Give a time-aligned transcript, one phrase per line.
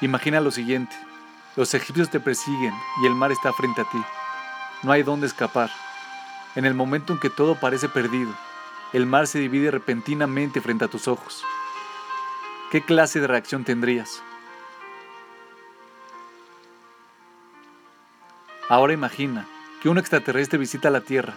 [0.00, 0.94] Imagina lo siguiente.
[1.56, 4.02] Los egipcios te persiguen y el mar está frente a ti.
[4.82, 5.70] No hay dónde escapar.
[6.56, 8.32] En el momento en que todo parece perdido,
[8.92, 11.44] el mar se divide repentinamente frente a tus ojos.
[12.70, 14.22] ¿Qué clase de reacción tendrías?
[18.68, 19.46] Ahora imagina
[19.80, 21.34] que un extraterrestre visita la Tierra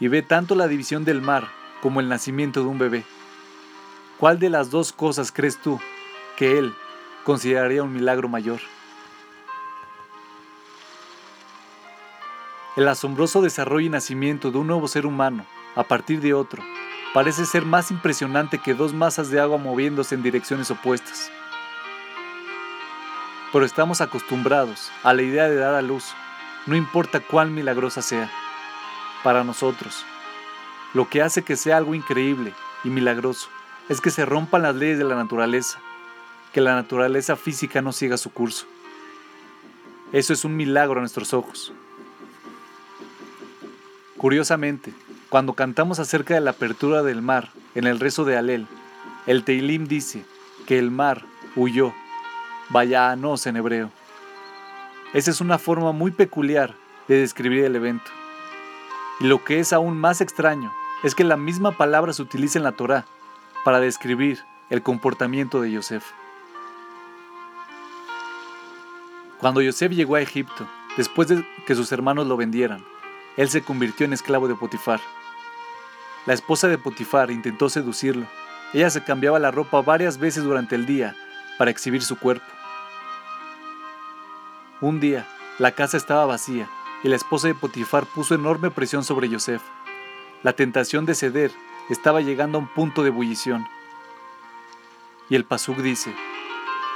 [0.00, 1.48] y ve tanto la división del mar
[1.80, 3.04] como el nacimiento de un bebé.
[4.18, 5.80] ¿Cuál de las dos cosas crees tú
[6.36, 6.74] que él
[7.26, 8.60] consideraría un milagro mayor?
[12.76, 15.44] El asombroso desarrollo y nacimiento de un nuevo ser humano
[15.74, 16.62] a partir de otro
[17.12, 21.32] parece ser más impresionante que dos masas de agua moviéndose en direcciones opuestas.
[23.52, 26.14] Pero estamos acostumbrados a la idea de dar a luz,
[26.66, 28.30] no importa cuán milagrosa sea.
[29.24, 30.04] Para nosotros,
[30.94, 32.52] lo que hace que sea algo increíble
[32.84, 33.48] y milagroso
[33.88, 35.80] es que se rompan las leyes de la naturaleza,
[36.56, 38.64] que la naturaleza física no siga su curso.
[40.10, 41.70] Eso es un milagro a nuestros ojos.
[44.16, 44.94] Curiosamente,
[45.28, 48.66] cuando cantamos acerca de la apertura del mar en el rezo de Alel,
[49.26, 50.24] el Teilim dice
[50.66, 51.92] que el mar huyó,
[52.70, 53.90] vaya a nos en hebreo.
[55.12, 56.74] Esa es una forma muy peculiar
[57.06, 58.10] de describir el evento.
[59.20, 62.64] Y lo que es aún más extraño es que la misma palabra se utiliza en
[62.64, 63.04] la Torá
[63.62, 64.38] para describir
[64.70, 66.14] el comportamiento de Yosef.
[69.38, 72.84] Cuando Yosef llegó a Egipto, después de que sus hermanos lo vendieran,
[73.36, 75.00] él se convirtió en esclavo de Potifar.
[76.24, 78.26] La esposa de Potifar intentó seducirlo.
[78.72, 81.14] Ella se cambiaba la ropa varias veces durante el día
[81.58, 82.46] para exhibir su cuerpo.
[84.80, 85.26] Un día,
[85.58, 86.68] la casa estaba vacía
[87.02, 89.62] y la esposa de Potifar puso enorme presión sobre Yosef.
[90.42, 91.52] La tentación de ceder
[91.90, 93.66] estaba llegando a un punto de ebullición.
[95.28, 96.14] Y el Pasuk dice,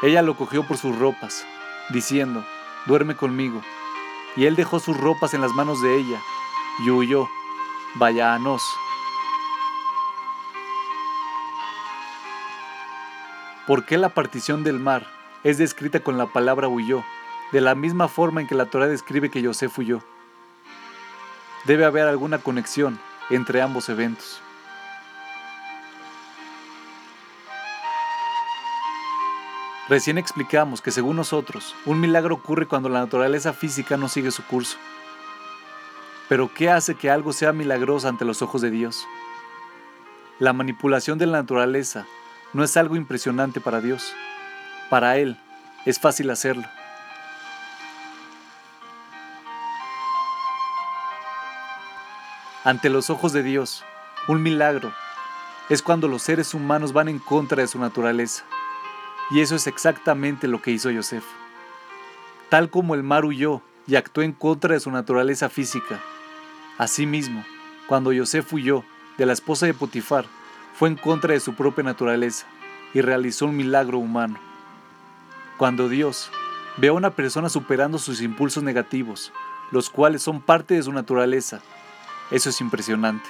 [0.02, 1.46] ella lo cogió por sus ropas,
[1.92, 2.44] diciendo,
[2.86, 3.62] duerme conmigo.
[4.36, 6.20] Y él dejó sus ropas en las manos de ella
[6.84, 7.28] y huyó,
[7.94, 8.62] vaya a nos.
[13.66, 15.06] ¿Por qué la partición del mar
[15.44, 17.04] es descrita con la palabra huyó,
[17.52, 20.02] de la misma forma en que la Torah describe que Yosef huyó?
[21.66, 22.98] Debe haber alguna conexión
[23.28, 24.42] entre ambos eventos.
[29.90, 34.44] Recién explicamos que según nosotros, un milagro ocurre cuando la naturaleza física no sigue su
[34.44, 34.78] curso.
[36.28, 39.04] Pero ¿qué hace que algo sea milagroso ante los ojos de Dios?
[40.38, 42.06] La manipulación de la naturaleza
[42.52, 44.14] no es algo impresionante para Dios.
[44.90, 45.36] Para Él
[45.84, 46.68] es fácil hacerlo.
[52.62, 53.84] Ante los ojos de Dios,
[54.28, 54.92] un milagro
[55.68, 58.44] es cuando los seres humanos van en contra de su naturaleza.
[59.30, 61.24] Y eso es exactamente lo que hizo Yosef.
[62.48, 66.00] Tal como el mar huyó y actuó en contra de su naturaleza física,
[66.78, 67.44] asimismo,
[67.86, 68.84] cuando Yosef huyó
[69.18, 70.26] de la esposa de Potifar,
[70.74, 72.46] fue en contra de su propia naturaleza
[72.92, 74.38] y realizó un milagro humano.
[75.58, 76.30] Cuando Dios
[76.76, 79.32] ve a una persona superando sus impulsos negativos,
[79.70, 81.60] los cuales son parte de su naturaleza,
[82.30, 83.28] eso es impresionante.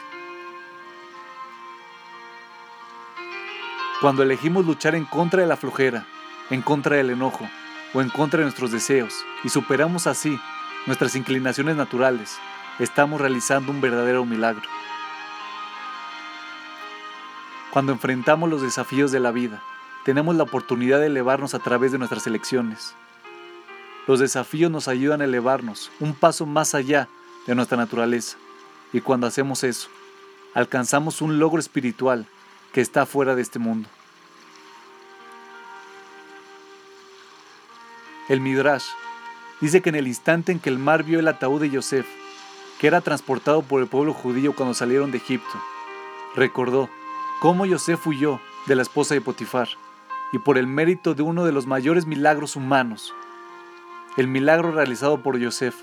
[4.00, 6.06] Cuando elegimos luchar en contra de la flojera,
[6.48, 7.46] en contra del enojo
[7.92, 9.12] o en contra de nuestros deseos
[9.44, 10.40] y superamos así
[10.86, 12.38] nuestras inclinaciones naturales,
[12.78, 14.62] estamos realizando un verdadero milagro.
[17.72, 19.62] Cuando enfrentamos los desafíos de la vida,
[20.06, 22.94] tenemos la oportunidad de elevarnos a través de nuestras elecciones.
[24.06, 27.06] Los desafíos nos ayudan a elevarnos un paso más allá
[27.46, 28.38] de nuestra naturaleza.
[28.94, 29.90] Y cuando hacemos eso,
[30.54, 32.26] alcanzamos un logro espiritual
[32.72, 33.88] que está fuera de este mundo.
[38.28, 38.86] El Midrash
[39.60, 42.06] dice que en el instante en que el mar vio el ataúd de Yosef,
[42.78, 45.60] que era transportado por el pueblo judío cuando salieron de Egipto,
[46.36, 46.88] recordó
[47.40, 49.68] cómo Yosef huyó de la esposa de Potifar
[50.32, 53.12] y por el mérito de uno de los mayores milagros humanos,
[54.16, 55.74] el milagro realizado por Yosef,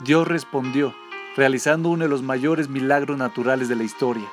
[0.00, 0.94] Dios respondió
[1.36, 4.28] realizando uno de los mayores milagros naturales de la historia,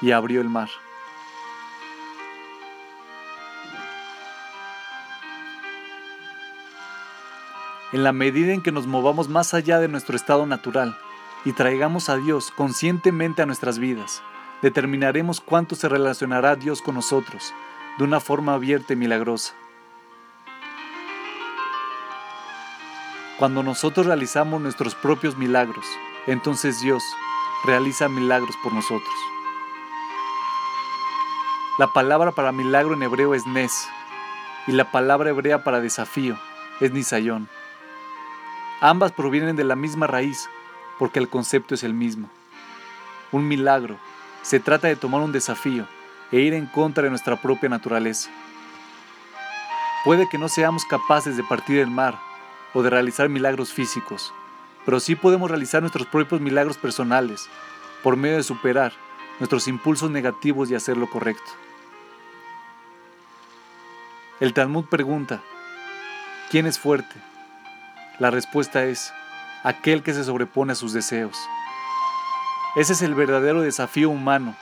[0.00, 0.68] y abrió el mar.
[7.96, 10.98] En la medida en que nos movamos más allá de nuestro estado natural
[11.46, 14.22] y traigamos a Dios conscientemente a nuestras vidas,
[14.60, 17.54] determinaremos cuánto se relacionará Dios con nosotros
[17.96, 19.54] de una forma abierta y milagrosa.
[23.38, 25.86] Cuando nosotros realizamos nuestros propios milagros,
[26.26, 27.02] entonces Dios
[27.64, 29.14] realiza milagros por nosotros.
[31.78, 33.88] La palabra para milagro en hebreo es nes,
[34.66, 36.36] y la palabra hebrea para desafío
[36.80, 37.48] es nisayón.
[38.80, 40.48] Ambas provienen de la misma raíz,
[40.98, 42.28] porque el concepto es el mismo.
[43.32, 43.96] Un milagro
[44.42, 45.86] se trata de tomar un desafío
[46.30, 48.30] e ir en contra de nuestra propia naturaleza.
[50.04, 52.18] Puede que no seamos capaces de partir el mar
[52.74, 54.32] o de realizar milagros físicos,
[54.84, 57.48] pero sí podemos realizar nuestros propios milagros personales
[58.02, 58.92] por medio de superar
[59.40, 61.50] nuestros impulsos negativos y hacer lo correcto.
[64.38, 65.42] El Talmud pregunta,
[66.50, 67.16] ¿quién es fuerte?
[68.18, 69.12] La respuesta es,
[69.62, 71.36] aquel que se sobrepone a sus deseos.
[72.76, 74.54] Ese es el verdadero desafío humano.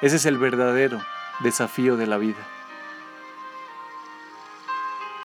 [0.00, 1.02] Ese es el verdadero
[1.40, 2.38] desafío de la vida.